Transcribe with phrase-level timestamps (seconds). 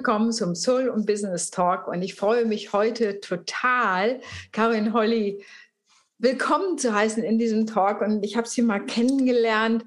[0.00, 5.44] Willkommen zum Soul und Business Talk und ich freue mich heute total, Karin Holly
[6.16, 9.84] willkommen zu heißen in diesem Talk und ich habe sie mal kennengelernt,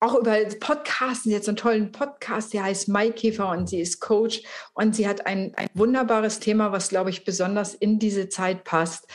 [0.00, 4.40] auch über Podcasten, jetzt einen tollen Podcast, der heißt Maikäfer und sie ist Coach
[4.72, 9.06] und sie hat ein, ein wunderbares Thema, was, glaube ich, besonders in diese Zeit passt,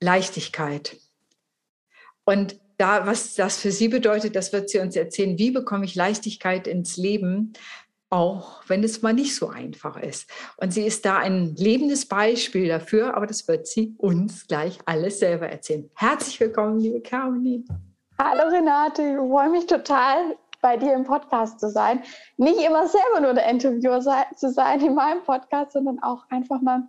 [0.00, 0.98] Leichtigkeit.
[2.26, 5.38] Und da, was das für sie bedeutet, das wird sie uns erzählen.
[5.38, 7.54] Wie bekomme ich Leichtigkeit ins Leben?
[8.10, 10.28] Auch wenn es mal nicht so einfach ist.
[10.56, 15.20] Und sie ist da ein lebendes Beispiel dafür, aber das wird sie uns gleich alles
[15.20, 15.88] selber erzählen.
[15.94, 17.64] Herzlich willkommen, liebe Caroline.
[18.18, 22.02] Hallo Renate, ich freue mich total, bei dir im Podcast zu sein.
[22.36, 24.00] Nicht immer selber nur der Interviewer
[24.36, 26.82] zu sein in meinem Podcast, sondern auch einfach mal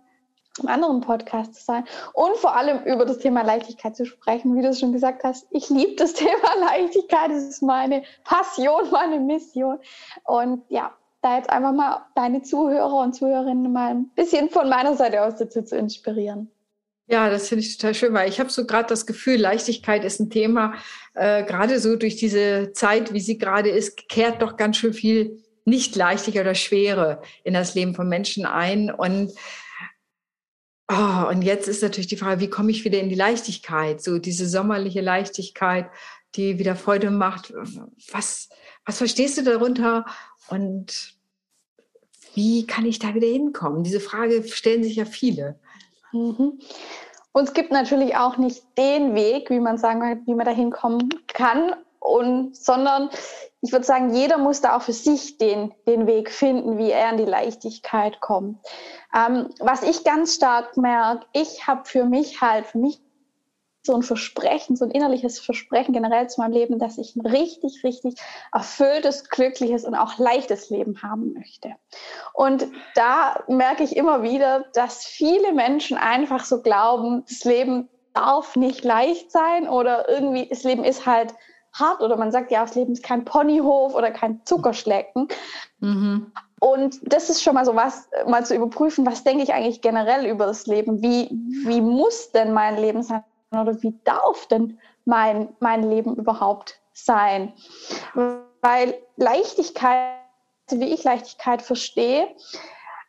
[0.58, 4.54] im anderen Podcast zu sein und vor allem über das Thema Leichtigkeit zu sprechen.
[4.54, 7.30] Wie du es schon gesagt hast, ich liebe das Thema Leichtigkeit.
[7.30, 9.78] Das ist meine Passion, meine Mission.
[10.24, 10.92] Und ja,
[11.22, 15.36] da jetzt einfach mal deine Zuhörer und Zuhörerinnen mal ein bisschen von meiner Seite aus
[15.36, 16.50] dazu zu inspirieren.
[17.06, 20.20] Ja, das finde ich total schön, weil ich habe so gerade das Gefühl, Leichtigkeit ist
[20.20, 20.74] ein Thema,
[21.14, 25.42] äh, gerade so durch diese Zeit, wie sie gerade ist, kehrt doch ganz schön viel
[25.64, 28.90] nicht leichtig oder Schwere in das Leben von Menschen ein.
[28.90, 29.32] Und,
[30.90, 34.18] oh, und jetzt ist natürlich die Frage, wie komme ich wieder in die Leichtigkeit, so
[34.18, 35.86] diese sommerliche Leichtigkeit,
[36.34, 37.52] die wieder Freude macht.
[38.10, 38.48] Was,
[38.84, 40.04] was verstehst du darunter?
[40.48, 41.14] Und
[42.34, 43.82] wie kann ich da wieder hinkommen?
[43.82, 45.58] Diese Frage stellen sich ja viele.
[46.12, 46.58] Mhm.
[47.32, 51.08] Und es gibt natürlich auch nicht den Weg, wie man sagen, wie man da hinkommen
[51.28, 53.10] kann, und, sondern
[53.60, 57.10] ich würde sagen, jeder muss da auch für sich den, den Weg finden, wie er
[57.10, 58.58] in die Leichtigkeit kommt.
[59.16, 63.00] Ähm, was ich ganz stark merke, ich habe für mich halt, für mich
[63.82, 67.82] so ein Versprechen, so ein innerliches Versprechen generell zu meinem Leben, dass ich ein richtig,
[67.82, 68.14] richtig
[68.52, 71.74] erfülltes, glückliches und auch leichtes Leben haben möchte.
[72.32, 78.56] Und da merke ich immer wieder, dass viele Menschen einfach so glauben, das Leben darf
[78.56, 81.34] nicht leicht sein oder irgendwie, das Leben ist halt
[81.72, 85.28] hart oder man sagt ja, das Leben ist kein Ponyhof oder kein Zuckerschlecken.
[85.80, 86.30] Mhm.
[86.60, 90.26] Und das ist schon mal so was, mal zu überprüfen, was denke ich eigentlich generell
[90.26, 91.02] über das Leben?
[91.02, 91.28] Wie,
[91.66, 93.24] wie muss denn mein Leben sein?
[93.60, 97.52] Oder wie darf denn mein, mein Leben überhaupt sein?
[98.14, 100.18] Weil Leichtigkeit,
[100.70, 102.28] wie ich Leichtigkeit verstehe,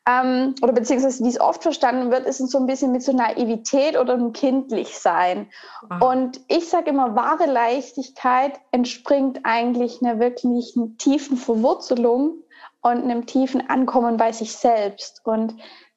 [0.06, 3.14] ähm, oder beziehungsweise wie es oft verstanden wird, ist es so ein bisschen mit so
[3.14, 5.48] Naivität oder einem Kindlichsein.
[5.90, 6.00] Ah.
[6.06, 12.44] Und ich sage immer, wahre Leichtigkeit entspringt eigentlich einer wirklich tiefen Verwurzelung
[12.82, 15.22] und einem tiefen Ankommen bei sich selbst.
[15.24, 15.56] Und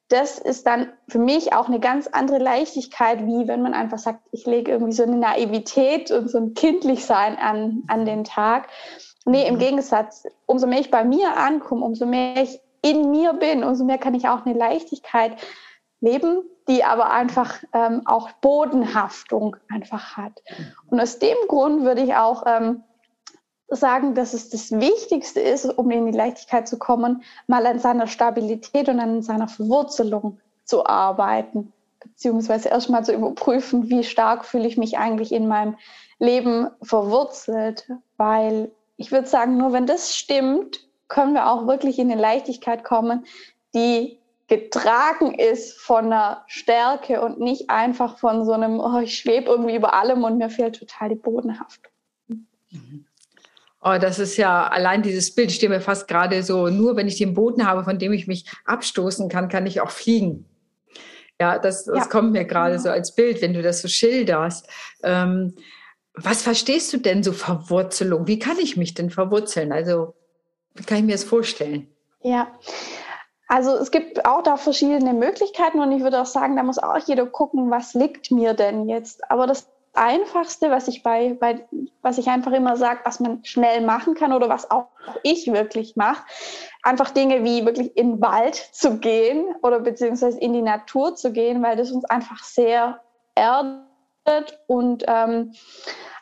[0.09, 4.21] das ist dann für mich auch eine ganz andere Leichtigkeit, wie wenn man einfach sagt,
[4.31, 8.67] ich lege irgendwie so eine Naivität und so ein Kindlichsein an, an den Tag.
[9.25, 9.59] Nee, im mhm.
[9.59, 13.97] Gegensatz, umso mehr ich bei mir ankomme, umso mehr ich in mir bin, umso mehr
[13.97, 15.35] kann ich auch eine Leichtigkeit
[15.99, 20.41] leben, die aber einfach ähm, auch Bodenhaftung einfach hat.
[20.57, 20.73] Mhm.
[20.91, 22.83] Und aus dem Grund würde ich auch ähm,
[23.69, 28.07] sagen, dass es das Wichtigste ist, um in die Leichtigkeit zu kommen, mal an seiner
[28.07, 34.77] Stabilität und an seiner Verwurzelung zu arbeiten, beziehungsweise erstmal zu überprüfen, wie stark fühle ich
[34.77, 35.77] mich eigentlich in meinem
[36.19, 42.11] Leben verwurzelt, weil ich würde sagen, nur wenn das stimmt, können wir auch wirklich in
[42.11, 43.25] eine Leichtigkeit kommen,
[43.73, 49.47] die getragen ist von einer Stärke und nicht einfach von so einem, oh, ich schwebe
[49.51, 51.91] irgendwie über allem und mir fehlt total die Bodenhaftung.
[52.69, 53.06] Mhm.
[53.81, 57.07] Oh, das ist ja allein dieses Bild, ich stehe mir fast gerade so, nur wenn
[57.07, 60.45] ich den Boden habe, von dem ich mich abstoßen kann, kann ich auch fliegen.
[61.39, 62.05] Ja, das, das ja.
[62.05, 62.79] kommt mir gerade ja.
[62.79, 64.67] so als Bild, wenn du das so schilderst.
[65.03, 65.53] Ähm,
[66.15, 68.25] was verstehst du denn so Verwurzelung?
[68.25, 69.71] Wie kann ich mich denn verwurzeln?
[69.71, 70.15] Also,
[70.73, 71.87] wie kann ich mir das vorstellen?
[72.23, 72.47] Ja,
[73.47, 76.97] also es gibt auch da verschiedene Möglichkeiten und ich würde auch sagen, da muss auch
[77.05, 79.29] jeder gucken, was liegt mir denn jetzt.
[79.31, 81.67] Aber das Einfachste, was ich bei, bei
[82.01, 84.87] was ich einfach immer sage, was man schnell machen kann oder was auch
[85.23, 86.23] ich wirklich mache,
[86.83, 91.31] einfach Dinge wie wirklich in den Wald zu gehen oder beziehungsweise in die Natur zu
[91.31, 93.01] gehen, weil das uns einfach sehr
[93.35, 93.86] erdet
[94.67, 95.53] und ähm,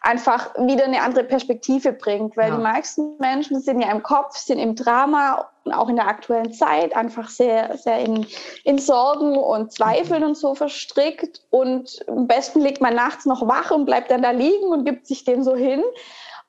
[0.02, 2.56] einfach wieder eine andere Perspektive bringt, weil ja.
[2.56, 6.54] die meisten Menschen sind ja im Kopf, sind im Drama und auch in der aktuellen
[6.54, 8.28] Zeit einfach sehr, sehr in,
[8.63, 10.30] in Sorgen und Zweifeln mhm.
[10.30, 14.30] und so verstrickt und am besten liegt man nachts noch wach und bleibt dann da
[14.30, 15.84] liegen und gibt sich dem so hin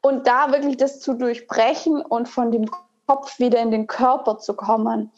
[0.03, 2.71] und da wirklich das zu durchbrechen und von dem
[3.07, 5.13] Kopf wieder in den Körper zu kommen.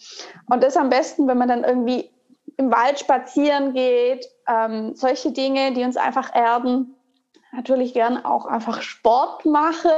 [0.48, 2.10] Und das am besten, wenn man dann irgendwie
[2.58, 6.94] im Wald spazieren geht, ähm, solche Dinge, die uns einfach erden,
[7.52, 9.90] natürlich gern auch einfach Sport machen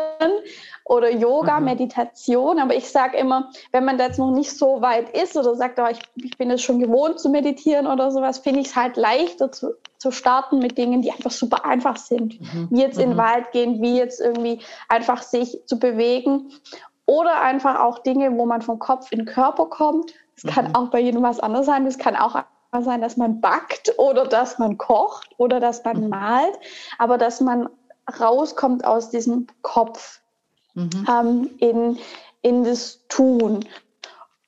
[0.85, 1.67] oder Yoga, mhm.
[1.67, 2.59] Meditation.
[2.59, 5.81] Aber ich sage immer, wenn man da jetzt noch nicht so weit ist oder sagt,
[5.81, 8.97] oh, ich, ich bin es schon gewohnt zu meditieren oder sowas, finde ich es halt
[8.97, 12.41] leichter zu, zu starten mit Dingen, die einfach super einfach sind.
[12.41, 12.69] Mhm.
[12.71, 13.03] Wie jetzt mhm.
[13.03, 13.23] in den mhm.
[13.23, 16.53] Wald gehen, wie jetzt irgendwie einfach sich zu bewegen.
[17.07, 20.13] Oder einfach auch Dinge, wo man vom Kopf in den Körper kommt.
[20.43, 20.75] Es kann mhm.
[20.75, 21.87] auch bei jedem was anderes sein.
[21.87, 22.43] Es kann auch
[22.81, 26.09] sein, dass man backt oder dass man kocht oder dass man mhm.
[26.09, 26.59] malt,
[26.99, 27.69] aber dass man
[28.21, 30.21] rauskommt aus diesem Kopf
[30.75, 31.07] mhm.
[31.09, 31.99] ähm, in,
[32.43, 33.67] in das Tun.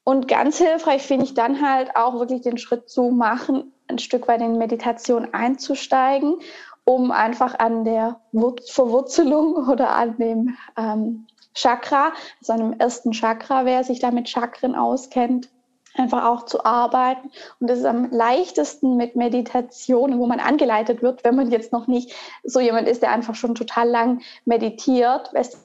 [0.05, 4.27] Und ganz hilfreich finde ich dann halt auch wirklich den Schritt zu machen, ein Stück
[4.29, 6.37] weit in Meditation einzusteigen,
[6.85, 8.21] um einfach an der
[8.67, 14.75] Verwurzelung oder an dem ähm, Chakra, also einem ersten Chakra, wer sich da mit Chakren
[14.75, 15.50] auskennt,
[15.94, 17.31] einfach auch zu arbeiten.
[17.61, 21.87] Und das ist am leichtesten mit Meditation, wo man angeleitet wird, wenn man jetzt noch
[21.87, 25.59] nicht so jemand ist, der einfach schon total lang meditiert, weil es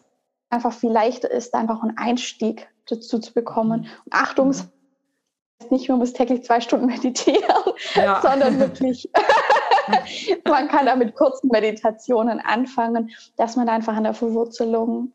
[0.50, 3.82] einfach viel leichter ist, einfach einen Einstieg dazu zu bekommen.
[3.82, 3.88] Mhm.
[4.06, 5.70] Und Achtung, mhm.
[5.70, 8.22] nicht, man muss täglich zwei Stunden meditieren, ja.
[8.22, 9.10] sondern wirklich,
[10.46, 15.14] man kann da mit kurzen Meditationen anfangen, dass man einfach an der Verwurzelung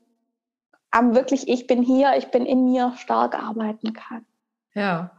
[0.95, 4.27] am wirklich Ich bin hier, ich bin in mir stark arbeiten kann.
[4.75, 5.11] Ja.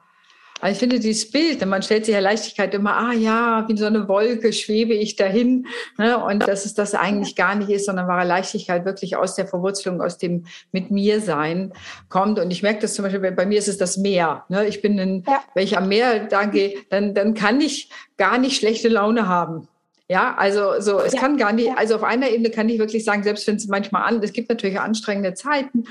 [0.63, 3.85] Also ich finde dieses Bild, man stellt sich ja Leichtigkeit immer, ah ja, wie so
[3.85, 5.67] eine Wolke schwebe ich dahin.
[5.97, 6.17] Ne?
[6.17, 10.01] Und dass es das eigentlich gar nicht ist, sondern wahre Leichtigkeit wirklich aus der Verwurzelung,
[10.01, 11.73] aus dem mit mir sein
[12.07, 12.39] kommt.
[12.39, 14.45] Und ich merke das zum Beispiel, bei mir ist es das Meer.
[14.47, 14.65] Ne?
[14.65, 15.43] Ich bin, in, ja.
[15.53, 19.67] wenn ich am Meer da gehe, dann, dann kann ich gar nicht schlechte Laune haben.
[20.07, 23.03] Ja, also so, es ja, kann gar nicht, also auf einer Ebene kann ich wirklich
[23.03, 25.85] sagen, selbst wenn es manchmal an, es gibt natürlich anstrengende Zeiten,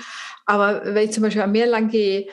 [0.46, 2.28] aber wenn ich zum Beispiel am Meer lang gehe,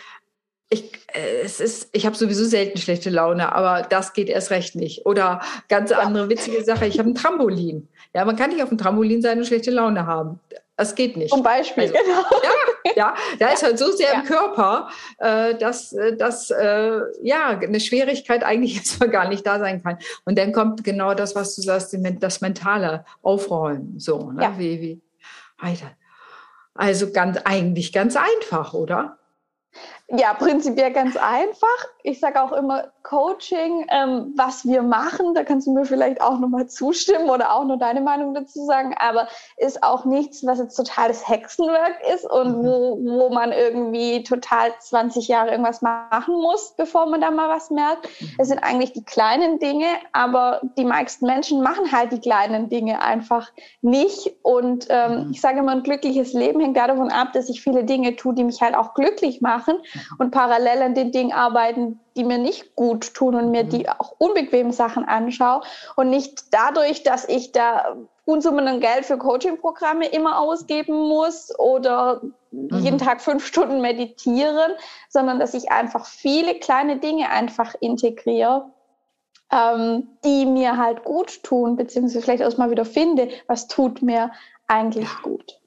[0.69, 4.75] ich, äh, es ist, ich habe sowieso selten schlechte Laune, aber das geht erst recht
[4.75, 5.05] nicht.
[5.05, 7.87] Oder ganz andere witzige Sache, ich habe ein Trampolin.
[8.13, 10.39] Ja, man kann nicht auf dem Trampolin sein und schlechte Laune haben.
[10.77, 11.31] Das geht nicht.
[11.31, 11.83] Zum Beispiel.
[11.83, 12.23] Also, genau.
[12.41, 14.19] Ja, ja, da ist halt so sehr ja.
[14.19, 19.45] im Körper, äh, dass, äh, dass äh, ja, eine Schwierigkeit eigentlich jetzt mal gar nicht
[19.45, 19.97] da sein kann.
[20.23, 23.99] Und dann kommt genau das, was du sagst, das mentale Aufräumen.
[23.99, 24.43] So, ne?
[24.43, 24.57] Ja.
[24.57, 25.01] Wie, wie,
[25.57, 25.91] Alter.
[26.75, 29.18] Also ganz, eigentlich ganz einfach, oder?
[30.11, 31.87] Ja, prinzipiell ganz einfach.
[32.09, 36.39] Ich sage auch immer Coaching, ähm, was wir machen, da kannst du mir vielleicht auch
[36.39, 39.27] nochmal zustimmen oder auch nur deine Meinung dazu sagen, aber
[39.57, 42.65] ist auch nichts, was jetzt totales Hexenwerk ist und mhm.
[42.65, 47.69] wo, wo man irgendwie total 20 Jahre irgendwas machen muss, bevor man da mal was
[47.69, 48.09] merkt.
[48.21, 48.27] Mhm.
[48.39, 53.01] Es sind eigentlich die kleinen Dinge, aber die meisten Menschen machen halt die kleinen Dinge
[53.01, 53.51] einfach
[53.81, 54.31] nicht.
[54.41, 55.31] Und ähm, mhm.
[55.31, 58.43] ich sage immer, ein glückliches Leben hängt davon ab, dass ich viele Dinge tue, die
[58.43, 59.77] mich halt auch glücklich machen
[60.17, 63.69] und parallel an den Dingen arbeiten, die mir nicht gut tun und mir mhm.
[63.69, 65.61] die auch unbequemen Sachen anschaue
[65.95, 72.21] und nicht dadurch, dass ich da Unsummen an Geld für Coaching-Programme immer ausgeben muss oder
[72.51, 72.69] mhm.
[72.79, 74.73] jeden Tag fünf Stunden meditieren,
[75.09, 78.69] sondern dass ich einfach viele kleine Dinge einfach integriere,
[79.51, 84.31] ähm, die mir halt gut tun, beziehungsweise vielleicht auch mal wieder finde, was tut mir
[84.67, 85.19] eigentlich ja.
[85.23, 85.59] gut.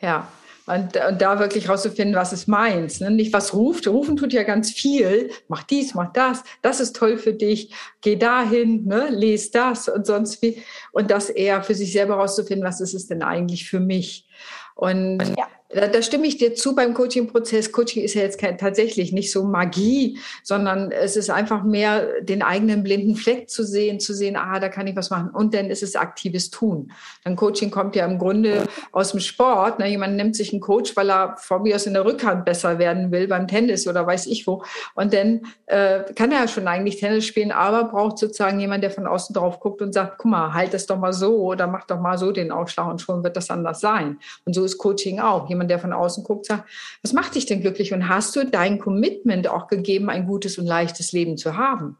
[0.00, 0.26] Ja,
[0.70, 3.00] und, und da wirklich rauszufinden, was ist meins.
[3.00, 3.10] Ne?
[3.10, 3.88] Nicht was ruft.
[3.88, 5.30] Rufen tut ja ganz viel.
[5.48, 6.44] Mach dies, mach das.
[6.62, 7.74] Das ist toll für dich.
[8.02, 9.08] Geh dahin, ne?
[9.10, 10.62] les das und sonst wie.
[10.92, 14.28] Und das eher für sich selber rauszufinden, was ist es denn eigentlich für mich.
[14.74, 15.48] Und ja.
[15.72, 17.70] Da, da stimme ich dir zu beim Coaching-Prozess.
[17.70, 22.42] Coaching ist ja jetzt kein, tatsächlich nicht so Magie, sondern es ist einfach mehr den
[22.42, 25.30] eigenen blinden Fleck zu sehen, zu sehen, ah, da kann ich was machen.
[25.30, 26.90] Und dann ist es aktives Tun.
[27.22, 29.78] Dann Coaching kommt ja im Grunde aus dem Sport.
[29.78, 29.88] Ne?
[29.88, 33.12] Jemand nimmt sich einen Coach, weil er von mir aus in der Rückhand besser werden
[33.12, 34.64] will beim Tennis oder weiß ich wo.
[34.96, 38.90] Und dann äh, kann er ja schon eigentlich Tennis spielen, aber braucht sozusagen jemand, der
[38.90, 41.84] von außen drauf guckt und sagt, guck mal, halt das doch mal so oder mach
[41.84, 44.18] doch mal so den Aufschlag und schon wird das anders sein.
[44.44, 45.48] Und so ist Coaching auch.
[45.48, 46.68] Jemand jemand, der von außen guckt, sagt,
[47.02, 47.92] was macht dich denn glücklich?
[47.92, 51.98] Und hast du dein Commitment auch gegeben, ein gutes und leichtes Leben zu haben?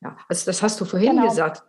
[0.00, 1.28] Ja, also das hast du vorhin genau.
[1.28, 1.62] gesagt.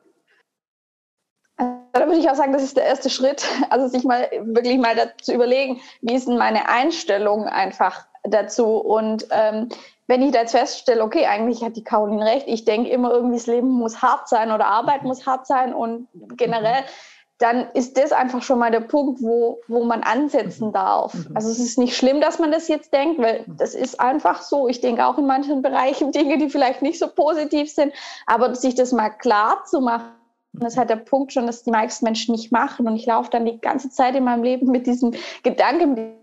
[1.57, 4.77] Also da würde ich auch sagen, das ist der erste Schritt, also sich mal wirklich
[4.77, 9.69] mal dazu überlegen, wie ist denn meine Einstellung einfach dazu und ähm,
[10.07, 13.37] wenn ich da jetzt feststelle, okay, eigentlich hat die Caroline recht, ich denke immer irgendwie,
[13.37, 17.97] das Leben muss hart sein oder Arbeit muss hart sein und generell mhm dann ist
[17.97, 20.73] das einfach schon mal der Punkt, wo, wo man ansetzen mhm.
[20.73, 21.13] darf.
[21.13, 21.31] Mhm.
[21.35, 23.57] Also es ist nicht schlimm, dass man das jetzt denkt, weil mhm.
[23.57, 24.69] das ist einfach so.
[24.69, 27.93] Ich denke auch in manchen Bereichen Dinge, die vielleicht nicht so positiv sind,
[28.25, 30.11] aber sich das mal klar zu machen,
[30.53, 32.87] das ist halt der Punkt schon, dass die meisten Menschen nicht machen.
[32.87, 35.11] Und ich laufe dann die ganze Zeit in meinem Leben mit diesem
[35.43, 36.13] Gedanken, mit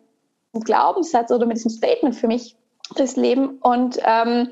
[0.55, 2.57] diesem Glaubenssatz oder mit diesem Statement für mich
[2.97, 3.59] das Leben.
[3.59, 4.49] Und ähm,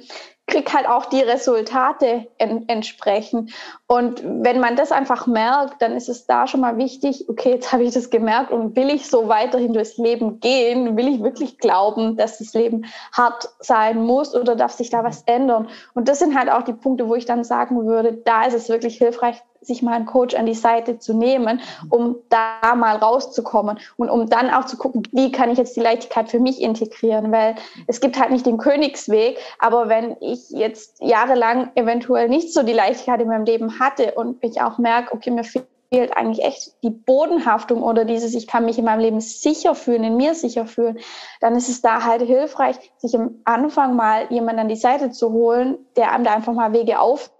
[0.50, 3.50] kriege halt auch die Resultate en entsprechen.
[3.86, 7.72] Und wenn man das einfach merkt, dann ist es da schon mal wichtig, okay, jetzt
[7.72, 10.96] habe ich das gemerkt und will ich so weiterhin durchs Leben gehen?
[10.96, 15.22] Will ich wirklich glauben, dass das Leben hart sein muss oder darf sich da was
[15.22, 15.68] ändern?
[15.94, 18.68] Und das sind halt auch die Punkte, wo ich dann sagen würde, da ist es
[18.68, 23.78] wirklich hilfreich, sich mal einen Coach an die Seite zu nehmen, um da mal rauszukommen
[23.96, 27.30] und um dann auch zu gucken, wie kann ich jetzt die Leichtigkeit für mich integrieren,
[27.30, 32.62] weil es gibt halt nicht den Königsweg, aber wenn ich jetzt jahrelang eventuell nicht so
[32.62, 36.82] die Leichtigkeit in meinem Leben hatte und ich auch merke, okay, mir fehlt eigentlich echt
[36.82, 40.66] die Bodenhaftung oder dieses, ich kann mich in meinem Leben sicher fühlen, in mir sicher
[40.66, 40.98] fühlen,
[41.40, 45.32] dann ist es da halt hilfreich, sich am Anfang mal jemanden an die Seite zu
[45.32, 47.30] holen, der einem da einfach mal Wege auf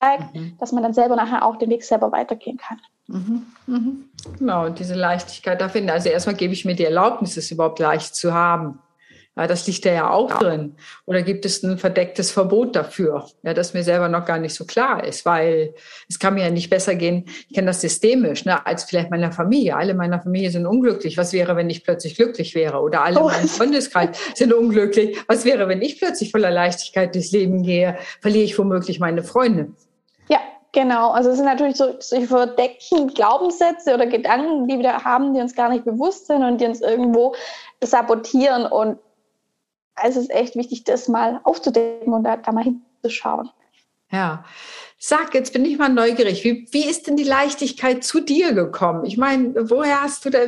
[0.00, 0.56] mhm.
[0.58, 2.80] dass man dann selber nachher auch den Weg selber weitergehen kann.
[3.06, 3.46] Mhm.
[3.66, 4.04] Mhm.
[4.38, 5.90] Genau, diese Leichtigkeit da finden.
[5.90, 8.78] Also erstmal gebe ich mir die Erlaubnis, es überhaupt leicht zu haben.
[9.36, 10.74] Ja, das liegt da ja auch drin.
[11.06, 14.66] Oder gibt es ein verdecktes Verbot dafür, ja, das mir selber noch gar nicht so
[14.66, 15.74] klar ist, weil
[16.08, 19.30] es kann mir ja nicht besser gehen, ich kenne das systemisch, ne, als vielleicht meiner
[19.30, 19.76] Familie.
[19.76, 21.16] Alle meiner Familie sind unglücklich.
[21.16, 22.80] Was wäre, wenn ich plötzlich glücklich wäre?
[22.80, 23.28] Oder alle oh.
[23.28, 25.16] in meinem Freundeskreis sind unglücklich.
[25.28, 27.96] Was wäre, wenn ich plötzlich voller Leichtigkeit durchs Leben gehe?
[28.20, 29.68] Verliere ich womöglich meine Freunde?
[30.72, 35.40] Genau, also es sind natürlich so solche verdeckten Glaubenssätze oder Gedanken, die wir haben, die
[35.40, 37.34] uns gar nicht bewusst sind und die uns irgendwo
[37.82, 38.66] sabotieren.
[38.66, 38.98] Und
[40.00, 43.50] es ist echt wichtig, das mal aufzudecken und da, da mal hinzuschauen.
[44.10, 44.44] Ja,
[45.02, 46.44] Sag, jetzt bin ich mal neugierig.
[46.44, 49.06] Wie, wie ist denn die Leichtigkeit zu dir gekommen?
[49.06, 50.40] Ich meine, woher hast du da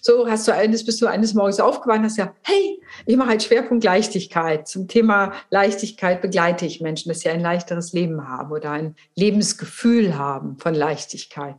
[0.00, 3.28] so, hast du eines, bist du eines Morgens aufgewacht und hast ja, hey, ich mache
[3.28, 4.66] halt Schwerpunkt Leichtigkeit.
[4.66, 10.18] Zum Thema Leichtigkeit begleite ich Menschen, dass sie ein leichteres Leben haben oder ein Lebensgefühl
[10.18, 11.54] haben von Leichtigkeit.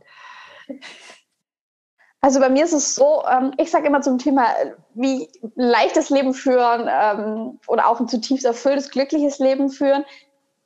[2.20, 4.48] Also bei mir ist es so, ähm, ich sage immer zum Thema,
[4.92, 10.04] wie leichtes Leben führen ähm, oder auch ein zutiefst erfülltes, glückliches Leben führen.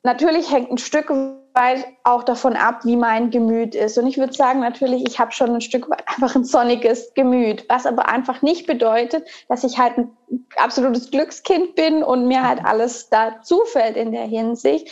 [0.05, 1.11] Natürlich hängt ein Stück
[1.59, 3.99] weit auch davon ab, wie mein Gemüt ist.
[3.99, 7.65] Und ich würde sagen, natürlich, ich habe schon ein Stück weit einfach ein sonniges Gemüt,
[7.69, 10.17] was aber einfach nicht bedeutet, dass ich halt ein
[10.57, 14.89] absolutes Glückskind bin und mir halt alles da zufällt in der Hinsicht.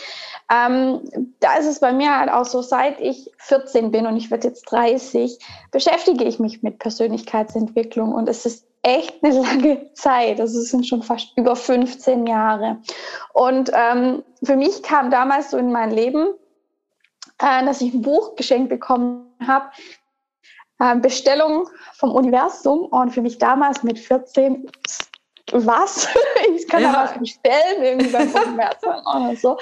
[0.51, 4.29] Ähm, da ist es bei mir halt auch so, seit ich 14 bin und ich
[4.29, 5.39] werde jetzt 30,
[5.71, 10.39] beschäftige ich mich mit Persönlichkeitsentwicklung und es ist echt eine lange Zeit.
[10.39, 12.77] Also es sind schon fast über 15 Jahre.
[13.33, 16.27] Und ähm, für mich kam damals so in mein Leben,
[17.39, 19.69] äh, dass ich ein Buch geschenkt bekommen habe,
[20.79, 22.85] äh, Bestellung vom Universum.
[22.85, 24.69] Und für mich damals mit 14,
[25.51, 26.07] was?
[26.55, 29.57] ich kann ja, ja was bestellen, irgendwie beim Universum oder so.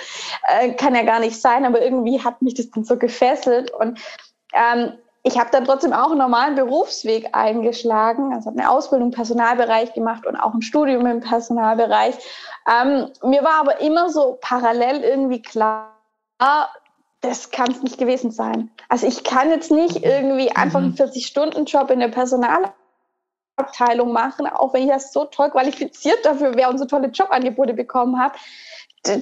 [0.48, 3.72] Äh, kann ja gar nicht sein, aber irgendwie hat mich das dann so gefesselt.
[3.72, 4.00] Und
[4.54, 4.94] ähm,
[5.28, 10.28] ich habe dann trotzdem auch einen normalen Berufsweg eingeschlagen, also eine Ausbildung im Personalbereich gemacht
[10.28, 12.16] und auch ein Studium im Personalbereich.
[12.70, 15.96] Ähm, mir war aber immer so parallel irgendwie klar,
[17.22, 18.70] das kann es nicht gewesen sein.
[18.88, 24.84] Also ich kann jetzt nicht irgendwie einfach einen 40-Stunden-Job in der Personalabteilung machen, auch wenn
[24.84, 28.36] ich das so toll qualifiziert dafür wäre und so tolle Jobangebote bekommen habe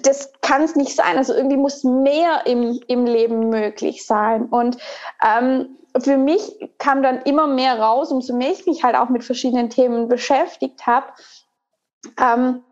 [0.04, 1.18] das kann es nicht sein.
[1.18, 4.46] Also irgendwie muss mehr im, im Leben möglich sein.
[4.46, 4.78] Und
[5.26, 6.42] ähm, für mich
[6.80, 10.86] kam dann immer mehr raus, umso mehr ich mich halt auch mit verschiedenen Themen beschäftigt
[10.88, 11.08] habe.
[12.20, 12.64] Ähm,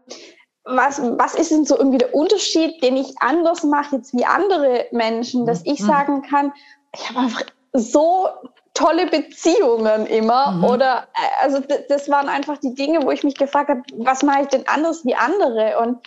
[0.63, 4.85] was, was ist denn so irgendwie der Unterschied, den ich anders mache jetzt wie andere
[4.91, 5.85] Menschen, dass ich mhm.
[5.85, 6.53] sagen kann,
[6.93, 8.27] ich habe einfach so
[8.73, 10.63] tolle Beziehungen immer mhm.
[10.63, 14.43] oder äh, also das waren einfach die Dinge, wo ich mich gefragt habe, was mache
[14.43, 15.99] ich denn anders wie andere und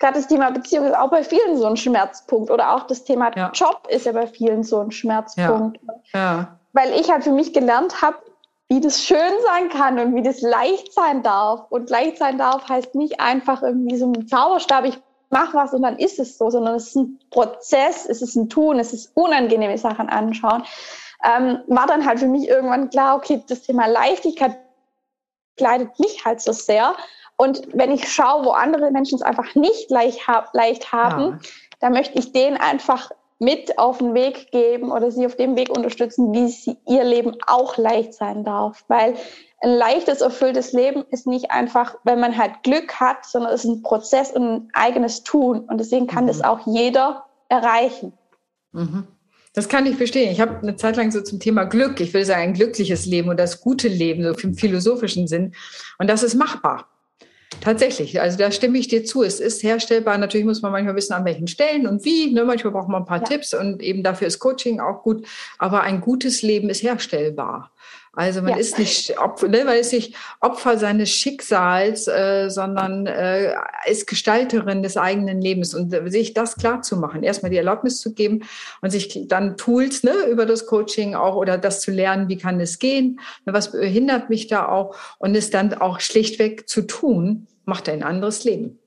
[0.00, 3.30] gerade das Thema Beziehung ist auch bei vielen so ein Schmerzpunkt oder auch das Thema
[3.36, 3.52] ja.
[3.54, 5.78] Job ist ja bei vielen so ein Schmerzpunkt.
[6.12, 6.58] Ja.
[6.72, 8.16] Weil ich halt für mich gelernt habe,
[8.68, 11.66] wie das schön sein kann und wie das leicht sein darf.
[11.70, 15.82] Und leicht sein darf heißt nicht einfach irgendwie so ein Zauberstab, ich mache was und
[15.82, 19.12] dann ist es so, sondern es ist ein Prozess, es ist ein Tun, es ist
[19.14, 20.64] unangenehme Sachen anschauen.
[21.22, 24.58] Ähm, war dann halt für mich irgendwann klar, okay, das Thema Leichtigkeit
[25.56, 26.94] kleidet mich halt so sehr.
[27.40, 30.20] Und wenn ich schaue, wo andere Menschen es einfach nicht leicht,
[30.52, 31.38] leicht haben, ja.
[31.80, 35.70] dann möchte ich denen einfach mit auf den Weg geben oder sie auf dem Weg
[35.70, 38.84] unterstützen, wie sie ihr Leben auch leicht sein darf.
[38.88, 39.14] Weil
[39.62, 43.70] ein leichtes, erfülltes Leben ist nicht einfach, wenn man halt Glück hat, sondern es ist
[43.70, 45.60] ein Prozess und ein eigenes Tun.
[45.60, 46.28] Und deswegen kann mhm.
[46.28, 48.12] das auch jeder erreichen.
[48.72, 49.06] Mhm.
[49.54, 50.30] Das kann ich verstehen.
[50.30, 53.28] Ich habe eine Zeit lang so zum Thema Glück, ich würde sagen, ein glückliches Leben
[53.28, 55.54] oder das gute Leben, so im philosophischen Sinn.
[55.98, 56.89] Und das ist machbar.
[57.60, 59.22] Tatsächlich, also da stimme ich dir zu.
[59.22, 60.16] Es ist herstellbar.
[60.16, 62.32] Natürlich muss man manchmal wissen, an welchen Stellen und wie.
[62.32, 62.44] Ne?
[62.44, 63.24] Manchmal braucht man ein paar ja.
[63.24, 65.26] Tipps und eben dafür ist Coaching auch gut.
[65.58, 67.72] Aber ein gutes Leben ist herstellbar.
[68.12, 68.56] Also man ja.
[68.56, 73.54] ist nicht Opfer, ne, man ist nicht Opfer seines Schicksals, äh, sondern äh,
[73.88, 75.74] ist Gestalterin des eigenen Lebens.
[75.74, 78.40] Und äh, sich das klar zu machen, erstmal die Erlaubnis zu geben
[78.80, 82.58] und sich dann Tools ne, über das Coaching auch oder das zu lernen, wie kann
[82.60, 87.46] es gehen, ne, was behindert mich da auch und es dann auch schlichtweg zu tun,
[87.64, 88.79] macht ein anderes Leben.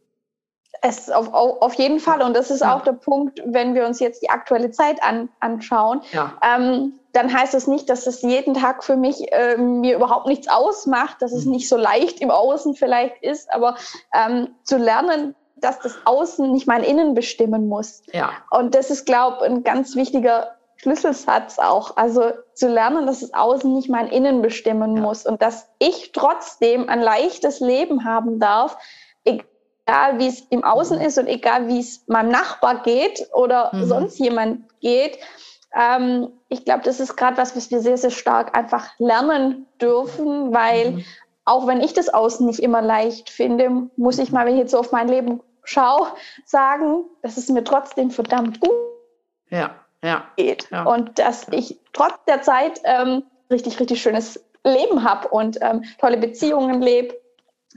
[0.86, 2.22] Es auf, auf jeden Fall.
[2.22, 2.76] Und das ist ja.
[2.76, 6.02] auch der Punkt, wenn wir uns jetzt die aktuelle Zeit an, anschauen.
[6.12, 6.34] Ja.
[6.44, 10.50] Ähm, dann heißt das nicht, dass es jeden Tag für mich äh, mir überhaupt nichts
[10.50, 11.54] ausmacht, dass es mhm.
[11.54, 13.78] nicht so leicht im Außen vielleicht ist, aber
[14.14, 18.02] ähm, zu lernen, dass das Außen nicht mein Innen bestimmen muss.
[18.12, 18.32] Ja.
[18.52, 21.96] Und das ist, glaube ich, ein ganz wichtiger Schlüsselsatz auch.
[21.96, 25.02] Also zu lernen, dass das Außen nicht mein Innen bestimmen ja.
[25.02, 28.78] muss und dass ich trotzdem ein leichtes Leben haben darf,
[29.86, 33.86] egal wie es im Außen ist und egal wie es meinem Nachbar geht oder mhm.
[33.86, 35.18] sonst jemand geht.
[35.76, 40.54] Ähm, ich glaube, das ist gerade was, was wir sehr, sehr stark einfach lernen dürfen,
[40.54, 41.06] weil mhm.
[41.46, 44.72] auch wenn ich das Außen nicht immer leicht finde, muss ich mal, wenn ich jetzt
[44.72, 46.08] so auf mein Leben schaue,
[46.46, 48.72] sagen, dass es mir trotzdem verdammt gut
[49.50, 50.70] ja, ja, geht.
[50.72, 50.84] Ja.
[50.84, 56.18] Und dass ich trotz der Zeit ähm, richtig, richtig schönes Leben habe und ähm, tolle
[56.18, 57.16] Beziehungen lebe,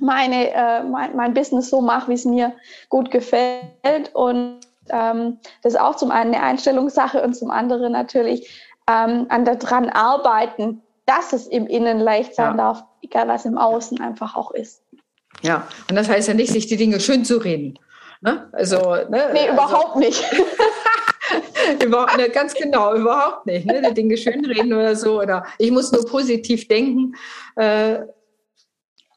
[0.00, 2.52] meine, äh, mein, mein Business so mache, wie es mir
[2.88, 4.60] gut gefällt und
[4.90, 8.48] ähm, das ist auch zum einen eine Einstellungssache und zum anderen natürlich
[8.88, 12.56] ähm, an daran arbeiten, dass es im Innen leicht sein ja.
[12.56, 14.82] darf, egal was im Außen einfach auch ist.
[15.42, 17.78] Ja, und das heißt ja nicht, sich die Dinge schön zu reden.
[18.20, 18.48] Ne?
[18.52, 19.30] Also, ne?
[19.32, 20.24] Nee, überhaupt also, nicht.
[21.84, 23.66] überhaupt, ne, ganz genau, überhaupt nicht.
[23.66, 23.82] Ne?
[23.88, 25.20] Die Dinge schön reden oder so.
[25.20, 27.14] Oder ich muss nur positiv denken.
[27.56, 28.00] Äh,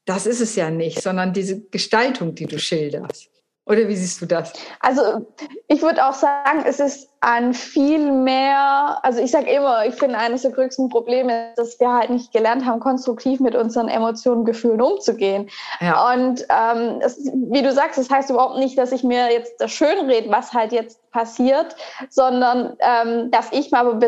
[0.10, 3.30] das ist es ja nicht, sondern diese Gestaltung, die du schilderst.
[3.70, 4.52] Oder wie siehst du das?
[4.80, 5.28] Also
[5.68, 10.18] ich würde auch sagen, es ist an viel mehr, also ich sage immer, ich finde
[10.18, 14.44] eines der größten Probleme ist, dass wir halt nicht gelernt haben, konstruktiv mit unseren Emotionen,
[14.44, 15.52] Gefühlen umzugehen.
[15.82, 16.12] Ja.
[16.12, 17.20] Und ähm, es,
[17.52, 20.72] wie du sagst, das heißt überhaupt nicht, dass ich mir jetzt das schönrede, was halt
[20.72, 21.76] jetzt passiert,
[22.10, 24.02] sondern ähm, dass ich mal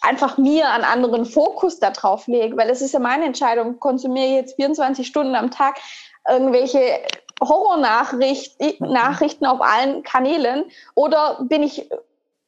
[0.00, 4.34] einfach mir einen anderen Fokus darauf lege, weil es ist ja meine Entscheidung, konsumiere ich
[4.34, 5.78] jetzt 24 Stunden am Tag
[6.28, 6.80] irgendwelche
[7.40, 11.88] Horrornachrichten Nachrichten auf allen Kanälen oder bin ich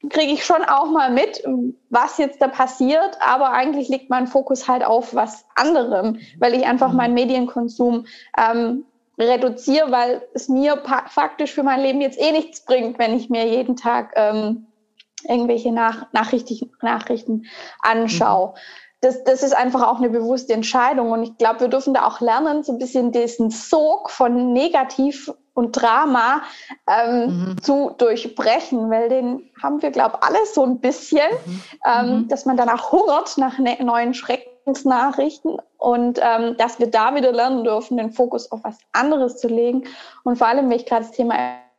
[0.09, 1.42] kriege ich schon auch mal mit,
[1.90, 6.64] was jetzt da passiert, aber eigentlich liegt mein Fokus halt auf was anderem, weil ich
[6.64, 8.07] einfach meinen Medienkonsum
[8.38, 8.87] ähm,
[9.18, 13.46] reduziere, weil es mir faktisch für mein Leben jetzt eh nichts bringt, wenn ich mir
[13.46, 14.66] jeden Tag ähm,
[15.24, 17.46] irgendwelche Nach Nachrichten, Nachrichten
[17.83, 18.50] anschaue.
[18.50, 18.54] Mhm
[19.00, 21.11] das, das ist einfach auch eine bewusste Entscheidung.
[21.12, 25.33] Und ich glaube, wir dürfen da auch lernen, so ein bisschen diesen Sog von Negativ
[25.54, 26.42] und Drama
[26.87, 27.62] ähm, mhm.
[27.62, 31.62] zu durchbrechen, weil den haben wir, glaube ich, alle so ein bisschen, mhm.
[31.87, 32.28] Ähm, mhm.
[32.28, 37.64] dass man danach hungert nach ne neuen Schreckensnachrichten und ähm, dass wir da wieder lernen
[37.64, 39.85] dürfen, den Fokus auf was anderes zu legen.
[40.24, 41.35] Und vor allem, wenn ich gerade das Thema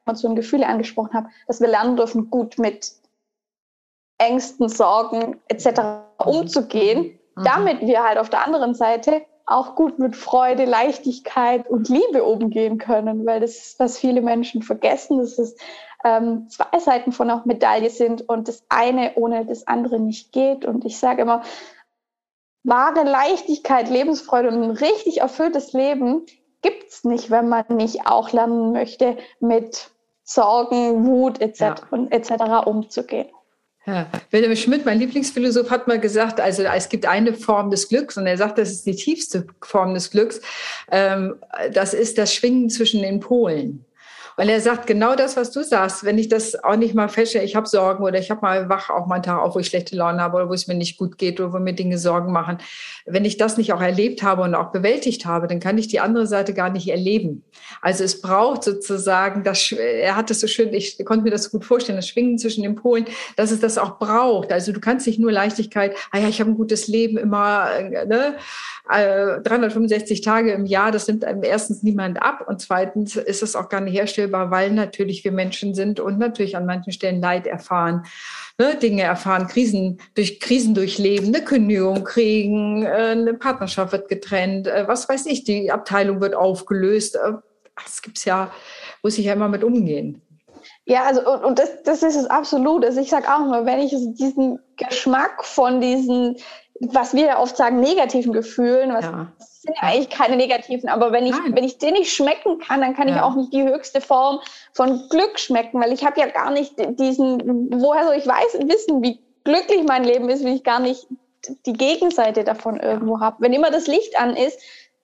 [0.06, 2.92] Emotionen, Gefühle angesprochen habe, dass wir lernen dürfen, gut mit
[4.22, 5.66] Ängsten, Sorgen etc.
[5.68, 6.28] Mhm.
[6.28, 7.44] umzugehen, mhm.
[7.44, 12.78] damit wir halt auf der anderen Seite auch gut mit Freude, Leichtigkeit und Liebe umgehen
[12.78, 15.56] können, weil das ist, was viele Menschen vergessen, dass es
[16.06, 20.64] ähm, zwei Seiten von einer Medaille sind und das eine ohne das andere nicht geht.
[20.64, 21.42] Und ich sage immer,
[22.64, 26.26] wahre Leichtigkeit, Lebensfreude und ein richtig erfülltes Leben
[26.62, 29.92] gibt es nicht, wenn man nicht auch lernen möchte, mit
[30.24, 31.60] Sorgen, Wut etc.
[31.60, 31.76] Ja.
[32.12, 32.68] etc.
[32.68, 33.30] umzugehen.
[33.88, 34.08] Ja.
[34.30, 38.28] Wilhelm Schmidt, mein Lieblingsphilosoph, hat mal gesagt, also es gibt eine Form des Glücks und
[38.28, 40.40] er sagt, das ist die tiefste Form des Glücks.
[40.92, 41.36] Ähm,
[41.74, 43.86] das ist das Schwingen zwischen den Polen.
[44.42, 46.04] Und er sagt genau das, was du sagst.
[46.04, 48.90] Wenn ich das auch nicht mal feststelle, ich habe Sorgen oder ich habe mal wach
[48.90, 50.98] auch mal einen Tag auf, wo ich schlechte Laune habe oder wo es mir nicht
[50.98, 52.58] gut geht oder wo mir Dinge Sorgen machen.
[53.06, 56.00] Wenn ich das nicht auch erlebt habe und auch bewältigt habe, dann kann ich die
[56.00, 57.44] andere Seite gar nicht erleben.
[57.82, 61.52] Also es braucht sozusagen, das, er hat das so schön, ich konnte mir das so
[61.52, 64.52] gut vorstellen, das Schwingen zwischen den Polen, dass es das auch braucht.
[64.52, 68.08] Also du kannst nicht nur Leichtigkeit, ah ja, ich habe ein gutes Leben immer, äh,
[68.08, 68.38] ne?
[68.90, 73.56] 365 äh, Tage im Jahr, das nimmt einem erstens niemand ab und zweitens ist es
[73.56, 77.48] auch gar nicht herstellbar, weil natürlich wir Menschen sind und natürlich an manchen Stellen Leid
[77.48, 78.04] erfahren,
[78.58, 84.68] ne, Dinge erfahren, Krisen durch Krisen durchleben, eine Kündigung kriegen, äh, eine Partnerschaft wird getrennt,
[84.68, 87.18] äh, was weiß ich, die Abteilung wird aufgelöst.
[87.76, 88.52] Das gibt's ja,
[89.04, 90.22] muss ich ja immer mit umgehen.
[90.86, 92.84] Ja, also und, und das, das ist es absolut.
[92.84, 96.38] Also ich sage auch immer, wenn ich diesen Geschmack von diesen
[96.82, 99.32] was wir ja oft sagen, negativen Gefühlen, was ja.
[99.38, 102.96] sind ja eigentlich keine negativen, aber wenn ich, wenn ich den nicht schmecken kann, dann
[102.96, 103.16] kann ja.
[103.16, 104.40] ich auch nicht die höchste Form
[104.74, 109.04] von Glück schmecken, weil ich habe ja gar nicht diesen, woher soll ich weiß, wissen,
[109.04, 111.08] wie glücklich mein Lleben ist, wenn ich gar nicht
[111.66, 113.38] die Gegenseite davon irgendwo habe.
[113.40, 114.60] Wenn immer das Licht an ist,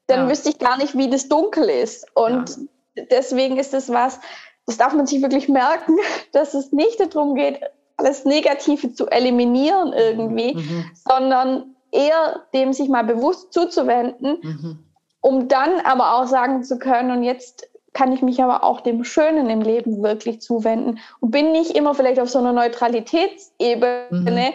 [0.07, 0.29] dann ja.
[0.29, 2.07] wüsste ich gar nicht, wie das dunkel ist.
[2.15, 2.57] Und
[2.95, 3.03] ja.
[3.11, 4.19] deswegen ist es was,
[4.65, 5.97] das darf man sich wirklich merken,
[6.31, 7.59] dass es nicht darum geht,
[7.97, 10.61] alles Negative zu eliminieren irgendwie, mhm.
[10.61, 10.85] mhm.
[10.93, 14.79] sondern eher dem sich mal bewusst zuzuwenden, mhm.
[15.21, 19.03] um dann aber auch sagen zu können, und jetzt kann ich mich aber auch dem
[19.03, 24.53] Schönen im Leben wirklich zuwenden und bin nicht immer vielleicht auf so einer Neutralitätsebene, mhm.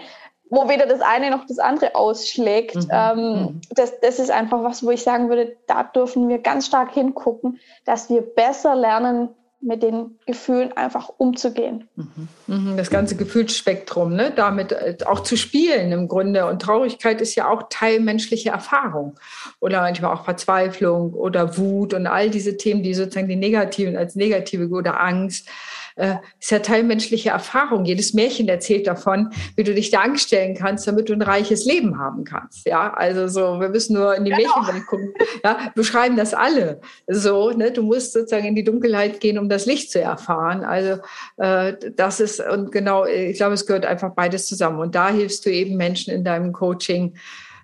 [0.49, 2.77] wo weder das eine noch das andere ausschlägt.
[2.77, 2.89] Mhm.
[2.93, 3.61] Ähm, mhm.
[3.71, 7.59] das, das ist einfach was, wo ich sagen würde, da dürfen wir ganz stark hingucken,
[7.85, 9.31] dass wir besser lernen,
[9.63, 11.89] mit den Gefühlen einfach umzugehen.
[11.97, 12.29] Mhm.
[12.49, 12.77] Mhm.
[12.77, 14.33] Das ganze Gefühlsspektrum, ne?
[14.35, 16.47] damit äh, auch zu spielen im Grunde.
[16.47, 19.19] Und Traurigkeit ist ja auch Teil menschlicher Erfahrung.
[19.61, 24.17] Oder manchmal auch Verzweiflung oder Wut und all diese Themen, die sozusagen die negativen als
[24.17, 25.49] negative oder Angst
[25.97, 27.85] äh, ist ja Teil menschlicher Erfahrung.
[27.85, 31.99] Jedes Märchen erzählt davon, wie du dich da anstellen kannst, damit du ein reiches Leben
[31.99, 32.67] haben kannst.
[32.67, 34.43] Ja, also so, wir müssen nur in die genau.
[34.43, 35.15] Märchenwelt gucken.
[35.45, 36.81] Ja, beschreiben das alle.
[37.07, 40.65] So, ne, du musst sozusagen in die Dunkelheit gehen, um das Licht zu erfahren.
[40.65, 41.03] Also
[41.37, 44.81] äh, das ist und genau, ich glaube, es gehört einfach beides zusammen.
[44.81, 47.15] Und da hilfst du eben Menschen in deinem Coaching,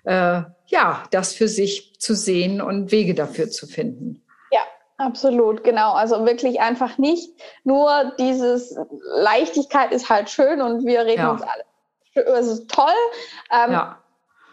[0.03, 4.21] äh, ja, das für sich zu sehen und Wege dafür zu finden.
[4.99, 5.93] Absolut, genau.
[5.93, 7.31] Also wirklich einfach nicht
[7.63, 8.77] nur dieses
[9.15, 11.31] Leichtigkeit ist halt schön und wir reden ja.
[11.31, 12.87] uns alle, es ist toll,
[13.49, 13.97] ähm, ja.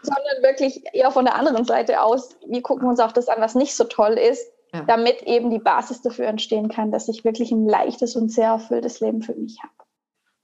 [0.01, 3.55] sondern wirklich eher von der anderen Seite aus, wir gucken uns auch das an, was
[3.55, 4.83] nicht so toll ist, ja.
[4.87, 9.01] damit eben die Basis dafür entstehen kann, dass ich wirklich ein leichtes und sehr erfülltes
[9.01, 9.73] Leben für mich habe.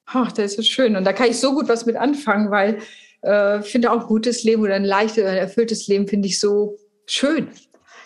[0.08, 0.98] Ach, das ist schön.
[0.98, 2.80] Und da kann ich so gut was mit anfangen, weil
[3.24, 6.76] äh, ich finde auch gutes Leben oder ein leichtes, ein erfülltes Leben finde ich so
[7.06, 7.50] schön.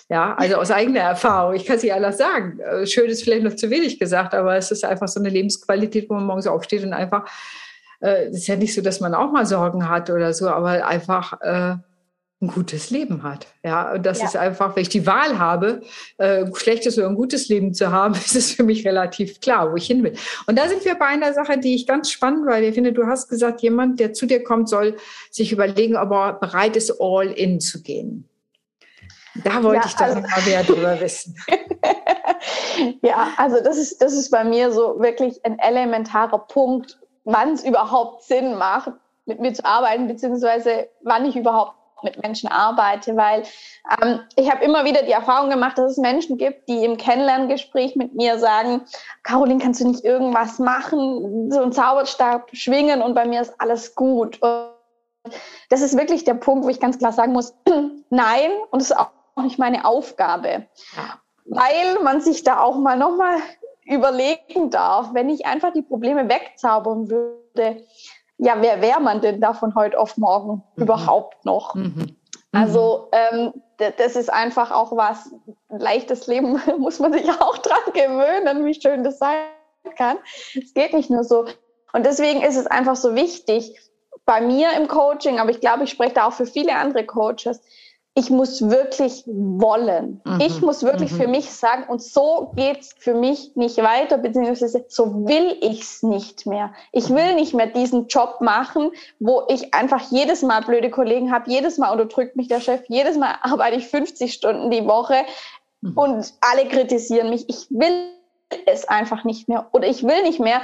[0.10, 1.56] Ja, also aus eigener Erfahrung.
[1.56, 2.60] Ich kann es nicht anders sagen.
[2.60, 6.10] Äh, schön ist vielleicht noch zu wenig gesagt, aber es ist einfach so eine Lebensqualität,
[6.10, 7.30] wo man morgens aufsteht und einfach,
[8.00, 10.88] äh, es ist ja nicht so, dass man auch mal Sorgen hat oder so, aber
[10.88, 11.76] einfach äh,
[12.40, 13.48] ein gutes Leben hat.
[13.64, 14.28] Ja, und das ja.
[14.28, 15.82] ist einfach, wenn ich die Wahl habe,
[16.20, 19.72] äh, ein schlechtes oder ein gutes Leben zu haben, ist es für mich relativ klar,
[19.72, 20.14] wo ich hin will.
[20.46, 23.08] Und da sind wir bei einer Sache, die ich ganz spannend, weil ich finde, du
[23.08, 24.96] hast gesagt, jemand, der zu dir kommt, soll
[25.32, 28.30] sich überlegen, ob er bereit ist, all in zu gehen.
[29.44, 31.36] Da wollte ja, ich doch also, mal mehr drüber wissen.
[33.02, 37.64] ja, also das ist, das ist bei mir so wirklich ein elementarer Punkt, wann es
[37.64, 38.92] überhaupt Sinn macht,
[39.26, 41.74] mit mir zu arbeiten, beziehungsweise wann ich überhaupt
[42.04, 43.44] mit Menschen arbeite, weil
[44.02, 47.96] ähm, ich habe immer wieder die Erfahrung gemacht, dass es Menschen gibt, die im Kennenlerngespräch
[47.96, 48.82] mit mir sagen,
[49.24, 53.96] Caroline, kannst du nicht irgendwas machen, so einen Zauberstab schwingen und bei mir ist alles
[53.96, 54.42] gut.
[54.42, 54.70] Und
[55.70, 57.54] das ist wirklich der Punkt, wo ich ganz klar sagen muss,
[58.10, 59.10] nein, und es ist auch
[59.42, 60.68] nicht meine Aufgabe.
[60.96, 61.20] Ja.
[61.46, 63.38] Weil man sich da auch mal nochmal
[63.86, 67.84] überlegen darf, wenn ich einfach die Probleme wegzaubern würde,
[68.38, 70.84] ja, wer wäre man denn da von heute auf morgen mhm.
[70.84, 71.76] überhaupt noch?
[71.76, 71.84] Mhm.
[71.84, 72.16] mhm.
[72.54, 75.32] Also ähm, das ist einfach auch was,
[75.70, 79.36] ein leichtes Leben muss man sich auch dran gewöhnen, wie schön das sein
[79.96, 80.18] kann.
[80.56, 81.46] Es geht nicht nur so.
[81.94, 83.76] Und deswegen ist es einfach so wichtig,
[84.26, 87.62] bei mir im Coaching, aber ich glaube, ich spreche da auch für viele andere Coaches,
[88.18, 90.22] ich muss wirklich wollen.
[90.26, 90.42] Mhm.
[90.42, 91.18] Ich muss wirklich mhm.
[91.18, 96.48] für mich sagen, und so geht's für mich nicht weiter, beziehungsweise so will ich's nicht
[96.48, 96.74] mehr.
[96.92, 101.48] Ich will nicht mehr diesen Job machen, wo ich einfach jedes Mal blöde Kollegen habe,
[101.48, 105.18] jedes Mal unterdrückt mich der Chef, jedes Mal arbeite ich 50 Stunden die Woche
[105.82, 105.96] mhm.
[105.96, 107.48] und alle kritisieren mich.
[107.48, 108.10] Ich will
[108.66, 109.68] es einfach nicht mehr.
[109.74, 110.62] Oder ich will nicht mehr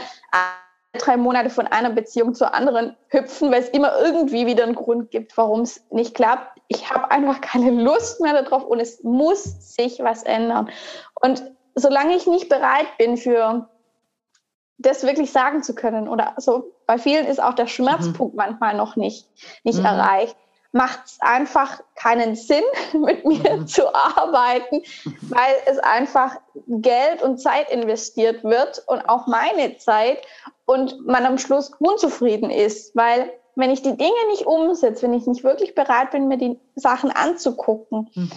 [0.93, 5.11] drei Monate von einer Beziehung zur anderen hüpfen, weil es immer irgendwie wieder einen Grund
[5.11, 6.59] gibt, warum es nicht klappt.
[6.67, 10.69] Ich habe einfach keine Lust mehr darauf und es muss sich was ändern.
[11.21, 11.43] Und
[11.75, 13.67] solange ich nicht bereit bin für
[14.77, 18.37] das wirklich sagen zu können oder so, bei vielen ist auch der Schmerzpunkt mhm.
[18.37, 19.27] manchmal noch nicht,
[19.63, 19.85] nicht mhm.
[19.85, 20.35] erreicht,
[20.73, 23.67] macht es einfach keinen Sinn, mit mir mhm.
[23.67, 24.81] zu arbeiten,
[25.29, 26.35] weil es einfach
[26.67, 30.19] Geld und Zeit investiert wird und auch meine Zeit
[30.65, 35.27] und man am Schluss unzufrieden ist, weil wenn ich die Dinge nicht umsetze, wenn ich
[35.27, 38.31] nicht wirklich bereit bin, mir die Sachen anzugucken, mhm.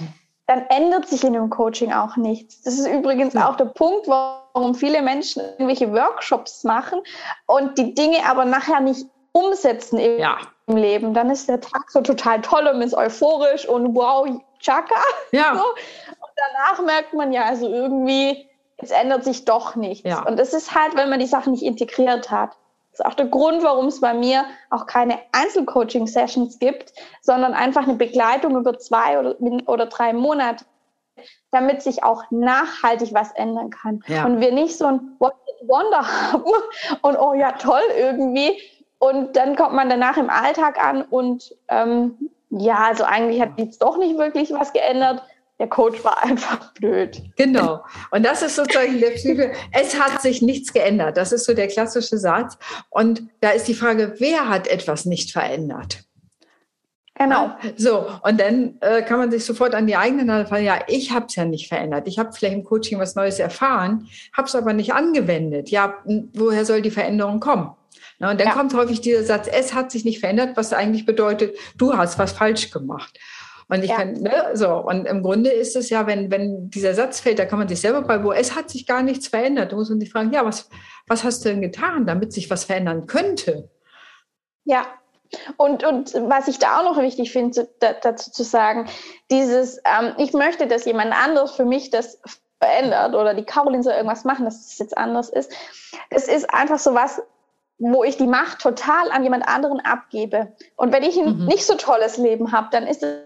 [0.47, 2.63] dann ändert sich in dem Coaching auch nichts.
[2.63, 3.49] Das ist übrigens ja.
[3.49, 7.01] auch der Punkt, warum viele Menschen irgendwelche Workshops machen
[7.47, 10.39] und die Dinge aber nachher nicht umsetzen im, ja.
[10.67, 11.15] Leben.
[11.15, 14.27] Dann ist der Tag so total toll und ist euphorisch und wow,
[14.59, 15.01] Chaka.
[15.31, 15.55] Ja.
[15.55, 15.63] So.
[15.63, 20.09] Und danach merkt man ja, also irgendwie es ändert sich doch nichts.
[20.09, 20.23] Ja.
[20.27, 22.57] Und es ist halt, wenn man die Sachen nicht integriert hat.
[22.91, 27.83] Das ist auch der Grund, warum es bei mir auch keine Einzelcoaching-Sessions gibt, sondern einfach
[27.83, 29.37] eine Begleitung über zwei oder,
[29.67, 30.65] oder drei Monate,
[31.51, 34.03] damit sich auch nachhaltig was ändern kann.
[34.07, 34.25] Ja.
[34.25, 35.17] Und wir nicht so ein
[35.67, 36.45] Wonder haben
[37.03, 38.59] und oh ja, toll irgendwie.
[38.99, 43.83] Und dann kommt man danach im Alltag an und ähm, ja, also eigentlich hat jetzt
[43.83, 45.23] doch nicht wirklich was geändert.
[45.59, 47.23] Der Coach war einfach blöd.
[47.37, 47.83] Genau.
[48.11, 49.53] Und das ist sozusagen der Psyche.
[49.73, 51.17] Es hat sich nichts geändert.
[51.17, 52.59] Das ist so der klassische Satz.
[52.91, 56.05] Und da ist die Frage, wer hat etwas nicht verändert?
[57.19, 57.57] Genau.
[57.77, 61.13] So, und dann äh, kann man sich sofort an die eigene Nase fallen, ja, ich
[61.13, 62.07] habe es ja nicht verändert.
[62.07, 65.71] Ich habe vielleicht im Coaching was Neues erfahren, habe es aber nicht angewendet.
[65.71, 65.95] Ja,
[66.35, 67.71] woher soll die Veränderung kommen?
[68.19, 68.55] Na, und dann ja.
[68.55, 72.33] kommt häufig dieser Satz, es hat sich nicht verändert, was eigentlich bedeutet, du hast was
[72.33, 73.19] falsch gemacht.
[73.69, 73.97] Und ich ja.
[73.97, 77.47] kann, ne, so, und im Grunde ist es ja, wenn, wenn dieser Satz fällt, da
[77.47, 79.73] kann man sich selber bei, wo es hat sich gar nichts verändert.
[79.73, 80.69] Da muss man sich fragen, ja, was,
[81.09, 83.69] was hast du denn getan, damit sich was verändern könnte?
[84.65, 84.87] Ja,
[85.57, 88.89] und, und was ich da auch noch wichtig finde, da, dazu zu sagen,
[89.31, 92.21] dieses, ähm, ich möchte, dass jemand anderes für mich das
[92.61, 95.53] verändert oder die Caroline soll irgendwas machen, dass es jetzt anders ist.
[96.11, 97.21] Das ist einfach so was,
[97.79, 100.55] wo ich die Macht total an jemand anderen abgebe.
[100.77, 101.47] Und wenn ich ein mhm.
[101.47, 103.26] nicht so tolles Leben habe, dann ist es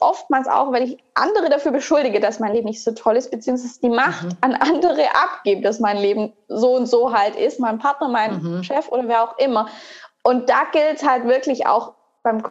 [0.00, 3.80] oftmals auch, wenn ich andere dafür beschuldige, dass mein Leben nicht so toll ist, beziehungsweise
[3.80, 4.36] die Macht mhm.
[4.40, 8.62] an andere abgebe, dass mein Leben so und so halt ist, mein Partner, mein mhm.
[8.62, 9.68] Chef oder wer auch immer.
[10.22, 12.42] Und da gilt es halt wirklich auch beim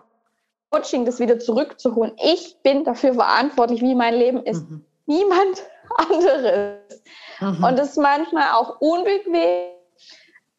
[0.72, 2.14] Coaching, das wieder zurückzuholen.
[2.24, 4.70] Ich bin dafür verantwortlich, wie mein Leben ist.
[4.70, 4.86] Mhm.
[5.06, 5.64] Niemand
[5.98, 7.02] anderes.
[7.40, 7.64] Mhm.
[7.64, 9.72] Und das ist manchmal auch unbequem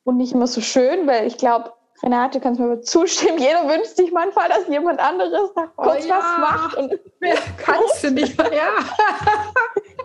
[0.05, 3.39] und nicht immer so schön, weil ich glaube, Renate, kannst du mir zustimmen?
[3.39, 6.19] Jeder wünscht sich manchmal, dass jemand anderes da oh kurz oh, ja.
[6.19, 6.77] was macht.
[6.77, 6.99] Und
[7.59, 8.53] kannst du nicht mehr.
[8.53, 8.71] Ja.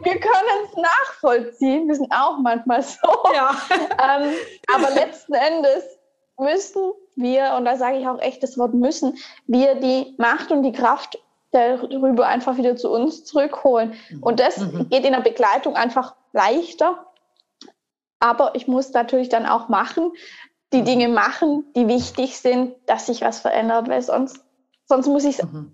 [0.02, 1.88] Wir können es nachvollziehen.
[1.88, 3.10] Wir sind auch manchmal so.
[3.34, 3.56] Ja.
[3.72, 4.34] Ähm,
[4.74, 5.84] aber letzten Endes
[6.38, 10.64] müssen wir, und da sage ich auch echt das Wort müssen, wir die Macht und
[10.64, 11.18] die Kraft
[11.52, 13.94] darüber einfach wieder zu uns zurückholen.
[14.10, 14.24] Mhm.
[14.24, 14.90] Und das mhm.
[14.90, 17.06] geht in der Begleitung einfach leichter.
[18.20, 20.12] Aber ich muss natürlich dann auch machen,
[20.74, 20.84] die.
[20.84, 24.40] Dinge machen, die wichtig sind, dass sich was verändert, weil sonst,
[24.88, 25.72] sonst muss ich es mhm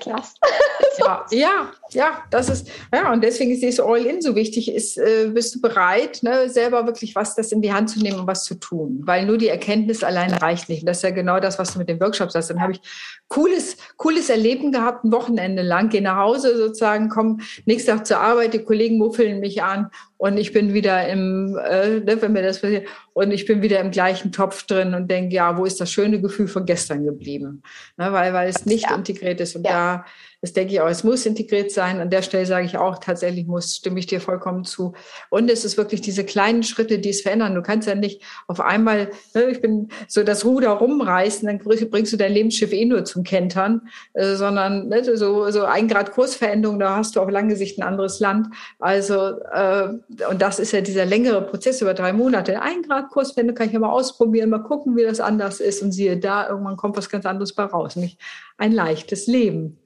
[0.00, 0.34] klasse.
[0.98, 4.72] ja, ja, ja, das ist, ja, und deswegen ist dieses All-In so wichtig.
[4.72, 8.20] Ist, äh, bist du bereit, ne, selber wirklich was das in die Hand zu nehmen
[8.20, 9.02] und was zu tun?
[9.04, 10.82] Weil nur die Erkenntnis alleine reicht nicht.
[10.82, 12.50] Und das ist ja genau das, was du mit den Workshops hast.
[12.50, 12.80] Dann habe ich
[13.28, 18.20] cooles, cooles Erleben gehabt, ein Wochenende lang, gehe nach Hause sozusagen, komme nächsten Tag zur
[18.20, 19.90] Arbeit, die Kollegen muffeln mich an
[20.22, 23.80] und ich bin wieder im, äh, ne, wenn mir das passiert, und ich bin wieder
[23.80, 27.64] im gleichen Topf drin und denke, ja, wo ist das schöne Gefühl von gestern geblieben?
[27.96, 28.94] Ne, weil, weil es nicht ja.
[28.94, 29.56] integriert ist.
[29.56, 29.72] Und ja.
[29.72, 30.04] da
[30.42, 32.00] das denke ich auch, es muss integriert sein.
[32.00, 34.92] An der Stelle sage ich auch, tatsächlich muss, stimme ich dir vollkommen zu.
[35.30, 37.54] Und es ist wirklich diese kleinen Schritte, die es verändern.
[37.54, 42.12] Du kannst ja nicht auf einmal, ne, ich bin so das Ruder rumreißen, dann bringst
[42.12, 43.82] du dein Lebensschiff eh nur zum Kentern,
[44.14, 47.84] äh, sondern ne, so, so ein Grad Kursveränderung, da hast du auf lange Sicht ein
[47.84, 48.48] anderes Land.
[48.80, 49.90] Also, äh,
[50.28, 52.60] und das ist ja dieser längere Prozess über drei Monate.
[52.60, 55.92] Ein Grad Kursveränderung kann ich ja mal ausprobieren, mal gucken, wie das anders ist und
[55.92, 58.18] siehe da, irgendwann kommt was ganz anderes bei raus, nämlich
[58.58, 59.78] ein leichtes Leben.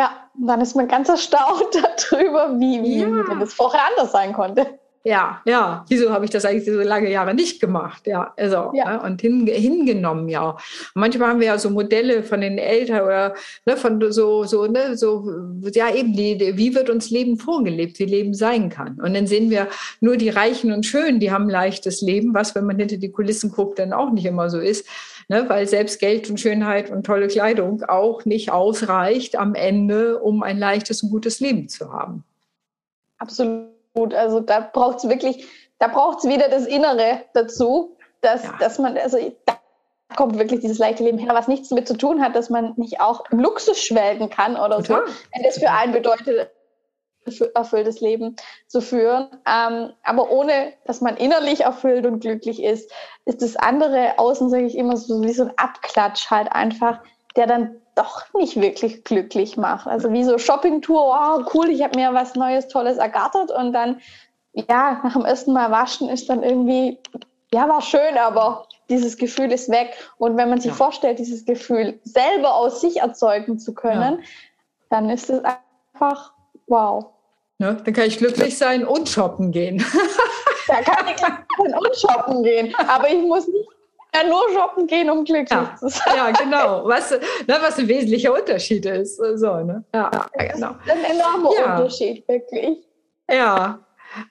[0.00, 1.74] Ja, dann ist man ganz erstaunt
[2.10, 3.06] darüber, wie, wie, ja.
[3.06, 4.66] wie das vorher anders sein konnte.
[5.04, 5.84] Ja, ja.
[5.88, 8.06] Wieso habe ich das eigentlich so lange Jahre nicht gemacht?
[8.06, 8.96] Ja, also ja.
[8.96, 10.52] Ne, und hin, hingenommen, ja.
[10.52, 10.58] Und
[10.94, 13.34] manchmal haben wir ja so Modelle von den Eltern oder
[13.66, 15.30] ne, von so, so, ne, so,
[15.74, 18.98] ja, eben, die, wie wird uns Leben vorgelebt, wie Leben sein kann.
[19.02, 19.68] Und dann sehen wir
[20.00, 23.50] nur die Reichen und Schönen, die haben leichtes Leben, was, wenn man hinter die Kulissen
[23.50, 24.86] guckt, dann auch nicht immer so ist
[25.30, 30.42] ne, weil selbst Geld und Schönheit und tolle Kleidung auch nicht ausreicht am Ende, um
[30.42, 32.24] ein leichtes und gutes Leben zu haben.
[33.18, 34.12] Absolut.
[34.12, 35.46] Also da braucht es wirklich,
[35.78, 38.56] da braucht es wieder das Innere dazu, dass, ja.
[38.58, 39.56] dass man, also da
[40.16, 43.00] kommt wirklich dieses leichte Leben her, was nichts damit zu tun hat, dass man nicht
[43.00, 45.06] auch im Luxus schwelgen kann oder Total.
[45.06, 45.12] so.
[45.32, 46.50] Wenn das für einen bedeutet,
[47.54, 49.28] erfülltes Leben zu führen.
[49.46, 52.90] Ähm, aber ohne, dass man innerlich erfüllt und glücklich ist,
[53.24, 57.00] ist das andere Außen, sage ich immer, so wie so ein Abklatsch halt einfach,
[57.36, 59.86] der dann doch nicht wirklich glücklich macht.
[59.86, 64.00] Also wie so Shoppingtour, wow, cool, ich habe mir was Neues, Tolles ergattert und dann,
[64.52, 66.98] ja, nach dem ersten Mal waschen ist dann irgendwie,
[67.52, 69.96] ja, war schön, aber dieses Gefühl ist weg.
[70.18, 70.76] Und wenn man sich ja.
[70.76, 74.24] vorstellt, dieses Gefühl selber aus sich erzeugen zu können, ja.
[74.90, 76.32] dann ist es einfach
[76.66, 77.06] wow.
[77.60, 77.76] Ne?
[77.84, 79.84] Dann kann ich glücklich sein und shoppen gehen.
[80.66, 82.74] da kann ich glücklich sein und shoppen gehen.
[82.88, 83.68] Aber ich muss nicht
[84.14, 85.76] ja, nur shoppen gehen, um glücklich ja.
[85.78, 86.14] zu sein.
[86.16, 86.86] Ja, genau.
[86.86, 87.20] Was, ne,
[87.60, 89.16] was ein wesentlicher Unterschied ist.
[89.16, 89.84] So, ne?
[89.94, 90.74] ja, ja, genau.
[90.86, 91.76] Das ist ein enormer ja.
[91.76, 92.78] Unterschied, wirklich.
[93.30, 93.78] Ja.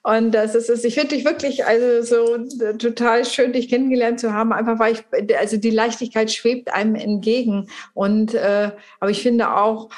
[0.02, 0.84] Und das ist es.
[0.84, 2.38] Ich finde dich wirklich also so
[2.80, 4.52] total schön, dich kennengelernt zu haben.
[4.54, 7.70] Einfach weil ich, also die Leichtigkeit schwebt einem entgegen.
[7.94, 9.90] Und äh, aber ich finde auch,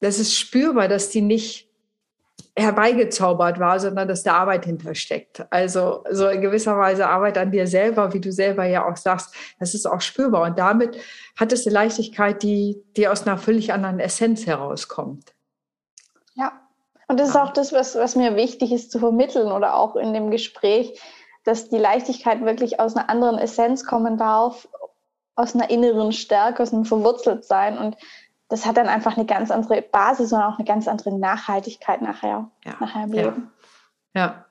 [0.00, 1.67] das ist spürbar, dass die nicht
[2.58, 5.46] herbeigezaubert war, sondern dass da Arbeit hintersteckt.
[5.50, 9.34] Also so in gewisser Weise Arbeit an dir selber, wie du selber ja auch sagst,
[9.58, 10.42] das ist auch spürbar.
[10.42, 10.98] Und damit
[11.36, 15.34] hat es eine Leichtigkeit, die, die aus einer völlig anderen Essenz herauskommt.
[16.34, 16.52] Ja,
[17.06, 20.12] und das ist auch das, was, was mir wichtig ist zu vermitteln oder auch in
[20.12, 21.00] dem Gespräch,
[21.44, 24.68] dass die Leichtigkeit wirklich aus einer anderen Essenz kommen darf,
[25.34, 27.78] aus einer inneren Stärke, aus einem Verwurzeltsein.
[27.78, 27.96] Und
[28.48, 32.50] das hat dann einfach eine ganz andere Basis und auch eine ganz andere Nachhaltigkeit nachher,
[32.64, 32.76] ja.
[32.80, 33.50] nachher im Leben.
[34.14, 34.20] Ja.
[34.20, 34.44] ja.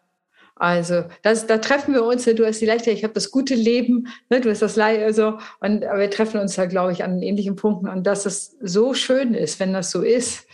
[0.60, 2.26] Also, das, da treffen wir uns.
[2.26, 5.38] Du hast die Leichtigkeit, ich habe das gute Leben, ne, du hast das Leid, also,
[5.60, 7.88] und wir treffen uns da, glaube ich, an ähnlichen Punkten.
[7.88, 10.48] Und dass es so schön ist, wenn das so ist,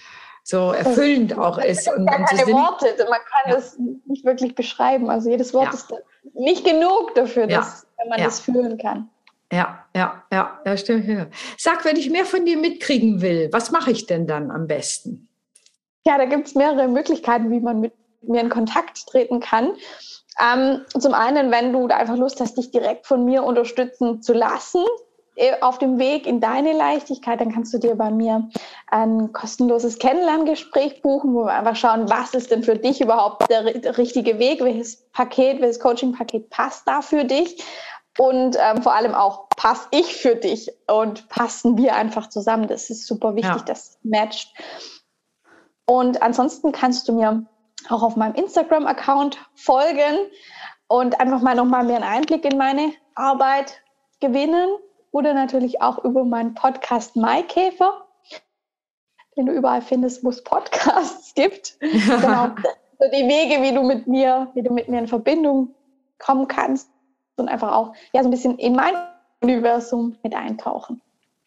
[0.44, 1.90] so erfüllend auch ist.
[1.90, 3.56] Und, gar keine Worte, man kann ja.
[3.56, 5.10] das nicht wirklich beschreiben.
[5.10, 5.74] Also jedes Wort ja.
[5.74, 5.94] ist
[6.34, 9.10] nicht genug dafür, dass man das fühlen kann.
[9.54, 11.30] Ja, ja, ja, ja, stimmt.
[11.58, 15.30] Sag, wenn ich mehr von dir mitkriegen will, was mache ich denn dann am besten?
[16.06, 19.74] Ja, da gibt es mehrere Möglichkeiten, wie man mit mir in Kontakt treten kann.
[20.42, 24.34] Ähm, zum einen, wenn du da einfach Lust hast, dich direkt von mir unterstützen zu
[24.34, 24.84] lassen,
[25.36, 28.50] äh, auf dem Weg in deine Leichtigkeit, dann kannst du dir bei mir
[28.88, 33.64] ein kostenloses Kennenlerngespräch buchen, wo wir einfach schauen, was ist denn für dich überhaupt der,
[33.80, 37.64] der richtige Weg, welches Paket, welches Coaching-Paket passt da für dich
[38.18, 42.68] und ähm, vor allem auch, passe ich für dich und passen wir einfach zusammen.
[42.68, 43.64] Das ist super wichtig, ja.
[43.66, 44.54] das matcht.
[45.86, 47.46] Und ansonsten kannst du mir
[47.90, 50.30] auch auf meinem Instagram-Account folgen
[50.88, 53.82] und einfach mal nochmal mehr einen Einblick in meine Arbeit
[54.20, 54.70] gewinnen
[55.12, 58.06] oder natürlich auch über meinen Podcast Maikäfer,
[59.36, 61.78] den du überall findest, wo es Podcasts gibt.
[61.80, 62.50] genau.
[63.00, 65.74] So die Wege, wie du mit mir, wie du mit mir in Verbindung
[66.20, 66.90] kommen kannst
[67.38, 68.96] und einfach auch ja, so ein bisschen in mein
[69.42, 71.02] Universum mit eintauchen.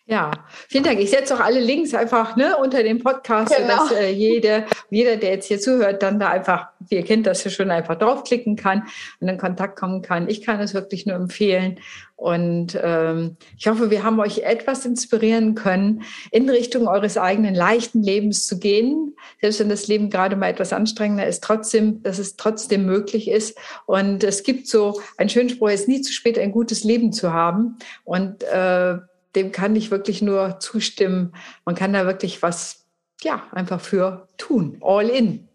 [0.08, 0.30] Ja,
[0.68, 1.00] vielen Dank.
[1.00, 3.86] Ich setze auch alle Links einfach ne, unter dem Podcast, genau.
[3.86, 7.50] sodass äh, jede, jeder, der jetzt hier zuhört, dann da einfach, ihr kennt das ja
[7.50, 8.84] schon, einfach draufklicken kann
[9.18, 10.28] und in Kontakt kommen kann.
[10.28, 11.80] Ich kann es wirklich nur empfehlen.
[12.14, 18.00] Und ähm, ich hoffe, wir haben euch etwas inspirieren können, in Richtung eures eigenen leichten
[18.00, 19.16] Lebens zu gehen.
[19.40, 23.58] Selbst wenn das Leben gerade mal etwas anstrengender ist, trotzdem, dass es trotzdem möglich ist.
[23.86, 27.12] Und es gibt so einen schönen Spruch, es ist nie zu spät, ein gutes Leben
[27.12, 27.76] zu haben.
[28.04, 28.98] Und äh,
[29.36, 31.34] dem kann ich wirklich nur zustimmen.
[31.64, 32.86] Man kann da wirklich was,
[33.22, 34.78] ja, einfach für tun.
[34.82, 35.48] All in.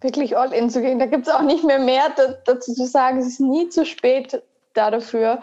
[0.00, 0.98] Wirklich all in zu gehen.
[0.98, 3.18] Da gibt es auch nicht mehr mehr dazu zu sagen.
[3.18, 4.42] Es ist nie zu spät
[4.74, 5.42] da dafür.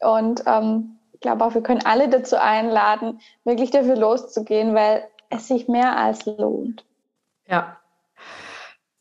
[0.00, 5.48] Und ähm, ich glaube auch, wir können alle dazu einladen, wirklich dafür loszugehen, weil es
[5.48, 6.84] sich mehr als lohnt.
[7.46, 7.79] Ja,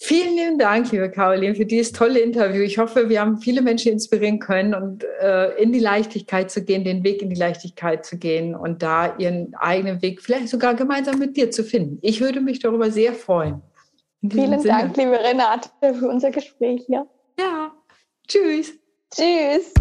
[0.02, 2.62] Vielen lieben Dank, liebe Caroline, für dieses tolle Interview.
[2.62, 6.86] Ich hoffe, wir haben viele Menschen inspirieren können und äh, in die Leichtigkeit zu gehen,
[6.86, 11.20] den Weg in die Leichtigkeit zu gehen und da ihren eigenen Weg vielleicht sogar gemeinsam
[11.20, 12.00] mit dir zu finden.
[12.02, 13.62] Ich würde mich darüber sehr freuen.
[14.22, 14.74] Vielen Sinne.
[14.74, 17.06] Dank, liebe Renate, für unser Gespräch hier.
[17.38, 17.74] Ja,
[18.26, 18.74] tschüss.
[19.14, 19.74] Tschüss.